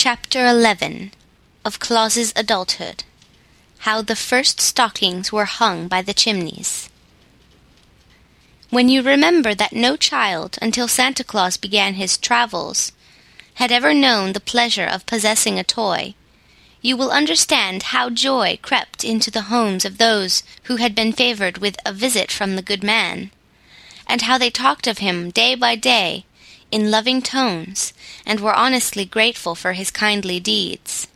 [0.00, 1.10] Chapter XI
[1.64, 3.02] Of Claus's Adulthood.
[3.78, 6.88] How the First Stockings Were Hung by the Chimneys.
[8.70, 12.92] When you remember that no child, until Santa Claus began his travels,
[13.54, 16.14] had ever known the pleasure of possessing a toy,
[16.80, 21.58] you will understand how joy crept into the homes of those who had been favoured
[21.58, 23.32] with a visit from the good man,
[24.06, 26.24] and how they talked of him day by day
[26.70, 27.92] in loving tones,
[28.26, 31.06] and were honestly grateful for his kindly deeds.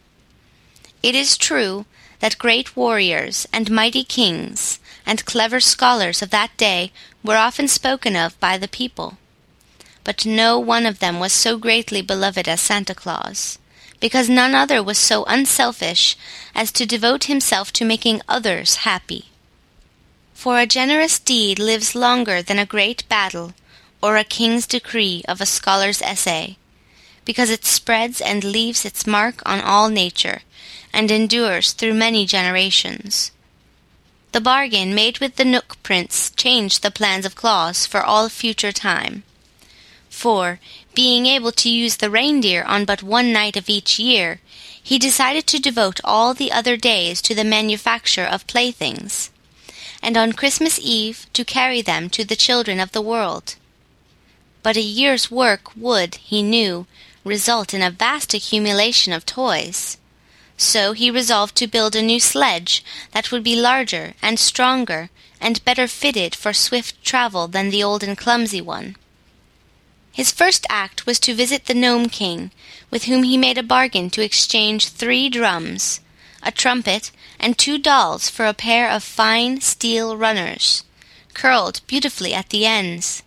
[1.02, 1.84] It is true
[2.20, 6.92] that great warriors and mighty kings and clever scholars of that day
[7.24, 9.18] were often spoken of by the people,
[10.04, 13.58] but no one of them was so greatly beloved as Santa Claus,
[14.00, 16.16] because none other was so unselfish
[16.54, 19.26] as to devote himself to making others happy.
[20.32, 23.54] For a generous deed lives longer than a great battle
[24.02, 26.56] or a king's decree of a scholar's essay,
[27.24, 30.42] because it spreads and leaves its mark on all nature,
[30.92, 33.30] and endures through many generations.
[34.32, 38.72] The bargain made with the Knook Prince changed the plans of Claus for all future
[38.72, 39.22] time.
[40.10, 40.58] For,
[40.94, 44.40] being able to use the reindeer on but one night of each year,
[44.82, 49.30] he decided to devote all the other days to the manufacture of playthings,
[50.02, 53.54] and on Christmas Eve to carry them to the children of the world
[54.62, 56.86] but a year's work would, he knew,
[57.24, 59.98] result in a vast accumulation of toys.
[60.56, 65.64] So he resolved to build a new sledge that would be larger and stronger and
[65.64, 68.96] better fitted for swift travel than the old and clumsy one.
[70.12, 72.50] His first act was to visit the Gnome King,
[72.90, 76.00] with whom he made a bargain to exchange three drums,
[76.42, 80.84] a trumpet, and two dolls for a pair of fine steel runners,
[81.34, 83.22] curled beautifully at the ends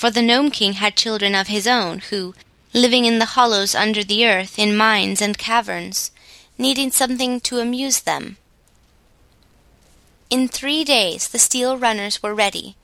[0.00, 2.34] for the Gnome King had children of his own, who,
[2.72, 6.10] living in the hollows under the earth, in mines and caverns,
[6.56, 8.38] needing something to amuse them.
[10.30, 12.76] In three days the steel runners were ready,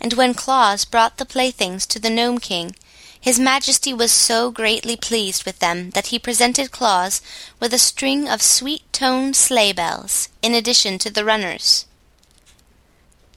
[0.00, 2.74] and when Claus brought the playthings to the Gnome King,
[3.20, 7.20] his Majesty was so greatly pleased with them that he presented Claus
[7.60, 11.84] with a string of sweet-toned sleigh bells, in addition to the runners.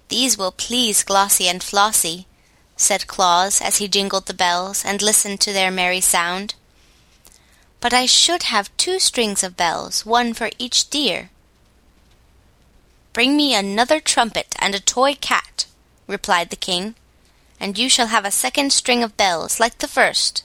[0.07, 2.28] "These will please Glossie and Flossie,"
[2.78, 6.56] said Claus, as he jingled the bells, and listened to their merry sound.
[7.80, 11.30] "But I should have two strings of bells, one for each deer."
[13.14, 15.66] "Bring me another trumpet and a toy cat,"
[16.08, 16.96] replied the King,
[17.59, 20.44] "and you shall have a second string of bells, like the first."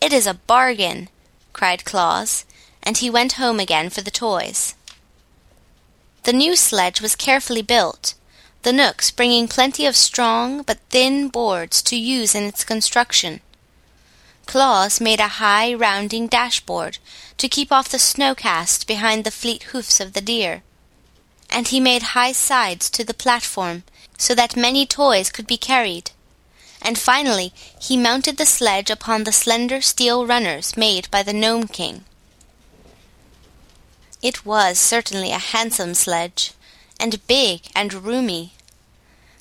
[0.00, 1.10] "It is a bargain!"
[1.52, 2.44] cried Claus,
[2.82, 4.74] and he went home again for the toys.
[6.22, 8.14] The new sledge was carefully built,
[8.62, 13.40] the Knooks bringing plenty of strong but thin boards to use in its construction.
[14.46, 16.98] Claus made a high rounding dashboard
[17.36, 20.62] to keep off the snow cast behind the fleet hoofs of the deer,
[21.50, 23.84] and he made high sides to the platform
[24.16, 26.10] so that many toys could be carried,
[26.82, 31.68] and finally he mounted the sledge upon the slender steel runners made by the Gnome
[31.68, 32.04] King.
[34.20, 36.52] It was certainly a handsome sledge,
[36.98, 38.52] and big and roomy.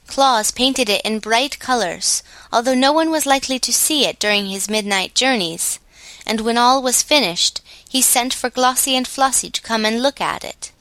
[0.08, 4.48] Claus painted it in bright colors, although no one was likely to see it during
[4.48, 5.80] his midnight journeys,
[6.26, 10.22] and when all was finished, he sent for Glossie and Flossie to come and look
[10.22, 10.72] at it.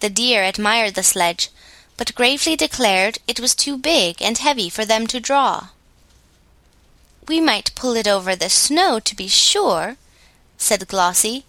[0.00, 1.48] The deer admired the sledge,
[1.96, 5.68] but gravely declared it was too big and heavy for them to draw.
[7.28, 9.96] "We might pull it over the snow, to be sure,"
[10.58, 11.44] said Glossie,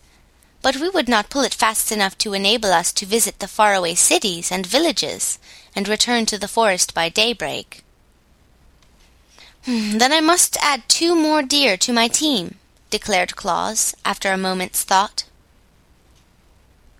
[0.63, 3.94] but we would not pull it fast enough to enable us to visit the faraway
[3.94, 5.38] cities and villages,
[5.75, 7.84] and return to the forest by daybreak.
[9.66, 12.59] Hmm, "Then I must add two more deer to my team,"
[12.90, 15.25] declared Claus, after a moment's thought.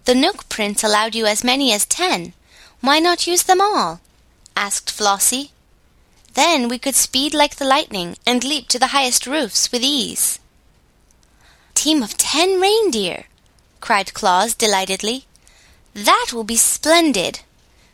[0.06, 2.34] "The Knook Prince allowed you as many as ten.
[2.81, 4.02] Why not use them all?"
[4.57, 5.52] asked Flossie.
[6.34, 10.40] "Then we could speed like the lightning, and leap to the highest roofs with ease."
[11.76, 13.28] "Team of ten reindeer!"
[13.84, 15.26] Cried Claus, delightedly.
[15.94, 17.41] "That will be splendid!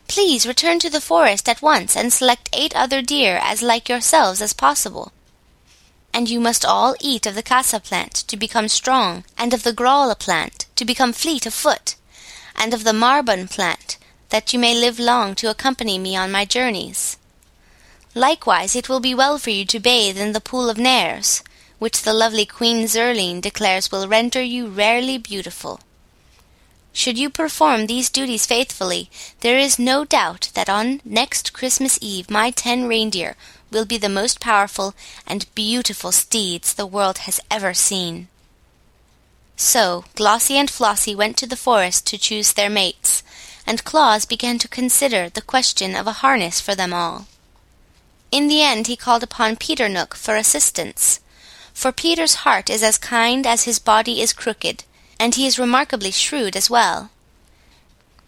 [0.08, 4.40] Please return to the forest at once and select eight other deer as like yourselves
[4.40, 5.12] as possible.
[6.14, 9.74] And you must all eat of the casa plant to become strong, and of the
[9.74, 11.96] gralla plant to become fleet of foot,
[12.56, 13.98] and of the marbon plant
[14.30, 17.18] that you may live long to accompany me on my journeys.
[18.14, 21.42] Likewise it will be well for you to bathe in the pool of Nares,
[21.80, 25.80] which the lovely Queen Zurline declares will render you rarely beautiful.
[26.92, 29.10] Should you perform these duties faithfully,
[29.40, 33.36] there is no doubt that on next Christmas Eve my ten reindeer
[33.72, 34.94] will be the most powerful
[35.26, 38.28] and beautiful steeds the world has ever seen."
[39.56, 43.24] So Glossie and Flossie went to the forest to choose their mates,
[43.68, 47.28] and Claus began to consider the question of a harness for them all.
[48.32, 51.20] In the end he called upon Peter Knook for assistance,
[51.80, 54.84] for Peter's heart is as kind as his body is crooked,
[55.18, 57.10] and he is remarkably shrewd as well.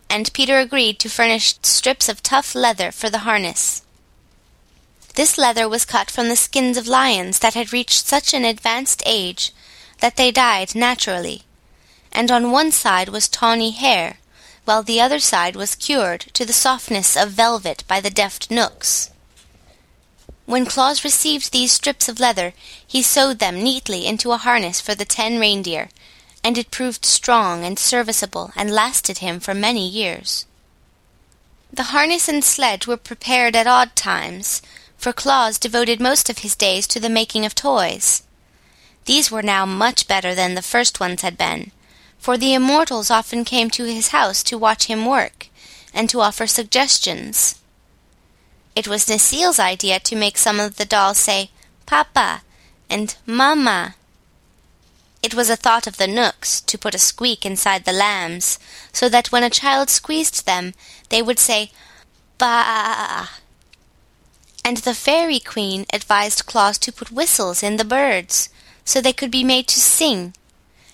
[0.09, 3.81] And Peter agreed to furnish strips of tough leather for the harness.
[5.15, 9.03] This leather was cut from the skins of lions that had reached such an advanced
[9.06, 9.51] age
[10.00, 11.44] that they died naturally,
[12.09, 14.19] and on one side was tawny hair,
[14.63, 19.09] while the other side was cured to the softness of velvet by the deft Knooks.
[20.51, 22.53] When Claus received these strips of leather,
[22.86, 25.88] he sewed them neatly into a harness for the ten reindeer,
[26.44, 30.45] and it proved strong and serviceable, and lasted him for many years.
[31.71, 34.62] The harness and sledge were prepared at odd times,
[34.98, 38.24] for Claus devoted most of his days to the making of toys.
[39.06, 41.71] These were now much better than the first ones had been,
[42.19, 45.47] for the immortals often came to his house to watch him work,
[45.94, 47.61] and to offer suggestions.
[48.75, 51.51] It was Necile's idea to make some of the dolls say
[51.85, 52.41] "Papa"
[52.89, 53.95] and "Mamma."
[55.21, 58.57] It was a thought of the Knooks to put a squeak inside the lambs,
[58.94, 60.73] so that when a child squeezed them
[61.09, 61.71] they would say
[62.38, 63.29] "Ba."
[64.63, 68.50] And the Fairy Queen advised Claus to put whistles in the birds,
[68.85, 70.33] so they could be made to sing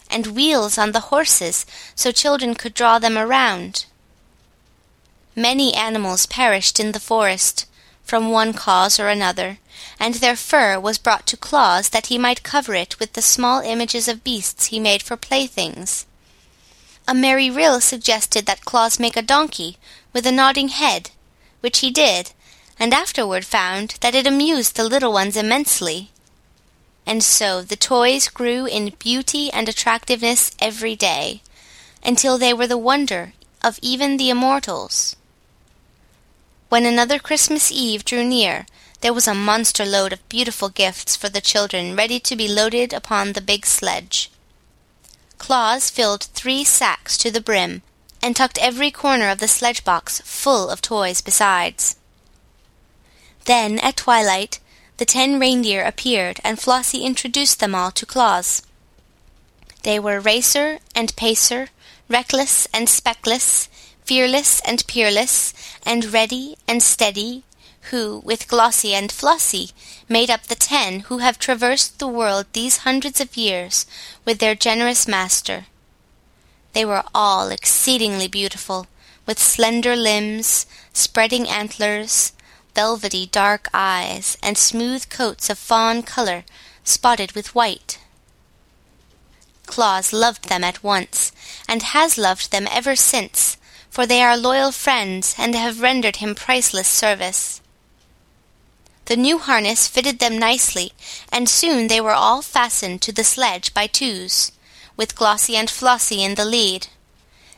[0.09, 1.65] and wheels on the horses
[1.95, 3.85] so children could draw them around.
[5.38, 7.68] Many animals perished in the forest,
[8.04, 9.60] from one cause or another,
[10.00, 13.62] and their fur was brought to Claus that he might cover it with the small
[13.62, 16.06] images of beasts he made for playthings.
[17.07, 19.78] A merry Ryl suggested that Claus make a donkey
[20.12, 21.12] with a nodding head,
[21.62, 22.31] which he did,
[22.80, 26.12] and afterward found that it amused the little ones immensely
[27.07, 31.42] and so the toys grew in beauty and attractiveness every day,
[32.04, 33.31] until they were the wonder
[33.63, 35.16] of even the immortals.
[36.69, 38.66] When another Christmas Eve drew near,
[39.02, 42.92] there was a monster load of beautiful gifts for the children ready to be loaded
[42.92, 44.30] upon the big sledge.
[45.38, 47.84] Claus filled three sacks to the brim,
[48.22, 51.96] and tucked every corner of the sledge box full of toys besides.
[53.46, 54.60] Then, at twilight,
[54.98, 58.63] the ten reindeer appeared, and Flossie introduced them all to Claus.
[59.84, 61.70] They were Racer and Pacer,
[62.10, 63.70] Reckless and Speckless,
[64.07, 65.54] Fearless and Peerless,
[65.86, 67.44] and Ready and Steady,
[67.92, 69.74] who, with Glossie and Flossie,
[70.07, 73.86] made up the ten who have traversed the world these hundreds of years
[74.24, 75.65] with their generous master.
[76.71, 78.88] They were all exceedingly beautiful,
[79.25, 82.31] with slender limbs, spreading antlers,
[82.74, 86.45] velvety dark eyes, and smooth coats of fawn color
[86.86, 88.00] spotted with white.
[89.65, 91.33] Claus loved them at once,
[91.68, 93.57] and has loved them ever since,
[93.98, 97.62] for they are loyal friends and have rendered him priceless service.
[99.06, 100.92] The new harness fitted them nicely,
[101.32, 104.52] and soon they were all fastened to the sledge by twos,
[104.96, 106.90] with Glossie and Flossie in the lead.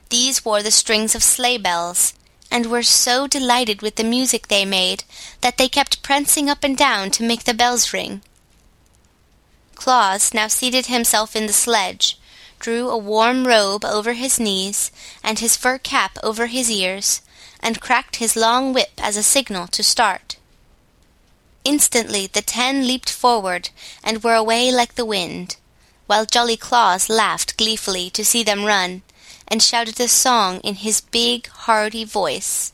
[0.08, 2.14] These wore the strings of sleigh bells,
[2.50, 5.04] and were so delighted with the music they made
[5.42, 8.22] that they kept prancing up and down to make the bells ring.
[9.76, 12.18] Claus now seated himself in the sledge,
[12.60, 14.92] drew a warm robe over his knees
[15.24, 17.22] and his fur cap over his ears,
[17.60, 20.38] and cracked his long whip as a signal to start.
[21.64, 23.70] Instantly the ten leaped forward
[24.04, 25.58] and were away like the wind,
[26.08, 29.02] while Jolly Claus laughed gleefully to see them run,
[29.48, 32.72] and shouted a song in his big, hearty voice.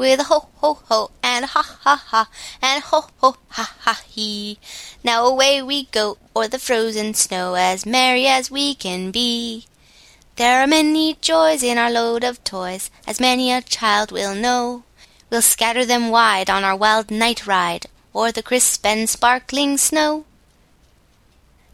[0.00, 2.30] With ho ho ho and ha ha ha
[2.62, 4.58] and ho ho ha ha he.
[5.04, 9.66] Now away we go o'er the frozen snow, as merry as we can be.
[10.36, 14.84] There are many joys in our load of toys, as many a child will know.
[15.28, 20.24] We'll scatter them wide on our wild night ride, o'er the crisp and sparkling snow.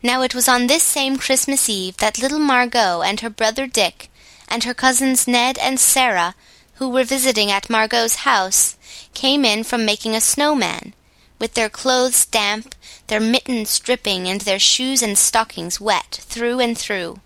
[0.02, 4.10] Now it was on this same Christmas Eve that little Margot and her brother Dick,
[4.48, 6.34] and her cousins Ned and Sarah,
[6.76, 8.76] who were visiting at Margot's house,
[9.14, 10.94] came in from making a snowman,
[11.38, 12.74] with their clothes damp,
[13.08, 17.20] their mittens dripping, and their shoes and stockings wet through and through.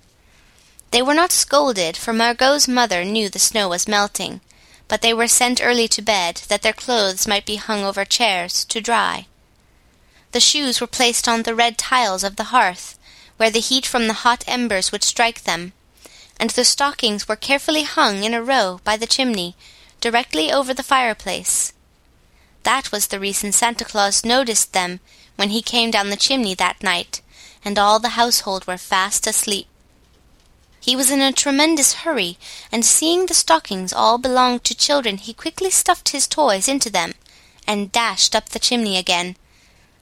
[0.92, 4.40] They were not scolded, for Margot's mother knew the snow was melting,
[4.88, 8.64] but they were sent early to bed, that their clothes might be hung over chairs
[8.66, 9.26] to dry.
[10.32, 12.98] The shoes were placed on the red tiles of the hearth,
[13.36, 15.72] where the heat from the hot embers would strike them,
[16.40, 19.54] and the stockings were carefully hung in a row by the chimney,
[20.00, 21.74] directly over the fireplace.
[22.62, 25.00] That was the reason Santa Claus noticed them
[25.36, 27.20] when he came down the chimney that night,
[27.62, 29.66] and all the household were fast asleep.
[30.80, 32.38] He was in a tremendous hurry,
[32.72, 37.12] and seeing the stockings all belonged to children, he quickly stuffed his toys into them,
[37.66, 39.36] and dashed up the chimney again,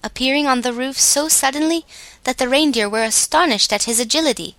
[0.05, 1.85] appearing on the roof so suddenly
[2.23, 4.55] that the reindeer were astonished at his agility.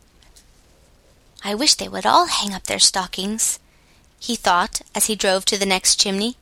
[1.44, 3.60] "I wish they would all hang up their stockings,"
[4.20, 6.36] he thought as he drove to the next chimney.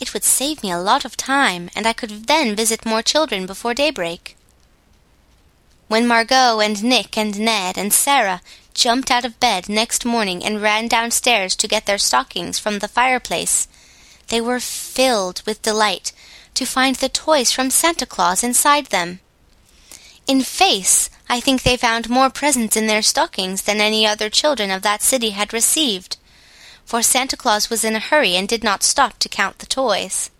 [0.00, 3.46] "It would save me a lot of time, and I could then visit more children
[3.46, 4.36] before daybreak."
[5.88, 8.40] When Margot and Nick and Ned and Sarah
[8.72, 12.88] jumped out of bed next morning and ran downstairs to get their stockings from the
[12.88, 13.68] fireplace,
[14.28, 16.12] they were filled with delight
[16.54, 19.20] to find the toys from Santa Claus inside them.
[20.26, 24.70] In face, I think they found more presents in their stockings than any other children
[24.70, 26.16] of that city had received,
[26.84, 30.30] for Santa Claus was in a hurry and did not stop to count the toys.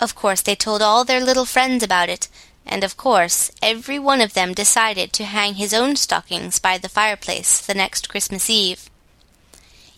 [0.00, 2.28] Of course, they told all their little friends about it,
[2.66, 6.88] and of course every one of them decided to hang his own stockings by the
[6.88, 8.90] fireplace the next Christmas Eve.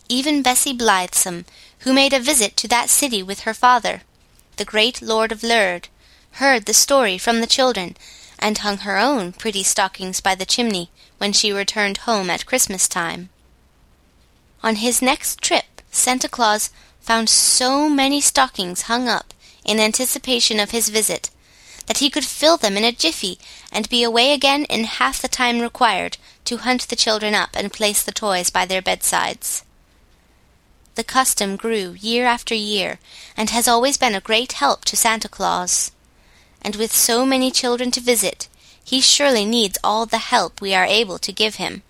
[0.08, 1.46] Even Bessie Blithesome,
[1.80, 4.02] who made a visit to that city with her father,
[4.56, 5.88] the great Lord of Lerd,
[6.32, 7.96] heard the story from the children,
[8.38, 12.88] and hung her own pretty stockings by the chimney when she returned home at Christmas
[12.88, 13.28] time.
[14.62, 19.32] On his next trip, Santa Claus found so many stockings hung up
[19.64, 21.30] in anticipation of his visit
[21.86, 23.38] that he could fill them in a jiffy
[23.72, 27.72] and be away again in half the time required to hunt the children up and
[27.72, 29.64] place the toys by their bedsides.
[30.94, 32.98] The custom grew year after year,
[33.36, 35.92] and has always been a great help to Santa Claus.
[36.68, 38.46] And with so many children to visit,
[38.84, 41.82] he surely needs all the help we are able to give him.